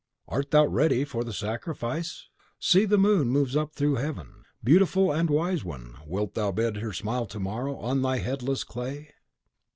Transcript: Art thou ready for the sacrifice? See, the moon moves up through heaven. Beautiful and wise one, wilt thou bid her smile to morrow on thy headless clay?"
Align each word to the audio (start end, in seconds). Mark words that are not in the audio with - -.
Art 0.27 0.49
thou 0.49 0.65
ready 0.65 1.05
for 1.05 1.23
the 1.23 1.31
sacrifice? 1.31 2.27
See, 2.59 2.85
the 2.85 2.97
moon 2.97 3.27
moves 3.29 3.55
up 3.55 3.75
through 3.75 3.97
heaven. 3.97 4.45
Beautiful 4.63 5.11
and 5.11 5.29
wise 5.29 5.63
one, 5.63 5.95
wilt 6.07 6.33
thou 6.33 6.51
bid 6.51 6.77
her 6.77 6.91
smile 6.91 7.27
to 7.27 7.39
morrow 7.39 7.77
on 7.77 8.01
thy 8.01 8.17
headless 8.17 8.63
clay?" 8.63 9.11